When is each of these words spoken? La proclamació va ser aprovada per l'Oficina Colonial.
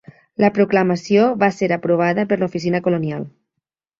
La 0.43 0.49
proclamació 0.53 1.25
va 1.43 1.51
ser 1.59 1.69
aprovada 1.77 2.27
per 2.31 2.39
l'Oficina 2.39 2.83
Colonial. 2.89 3.29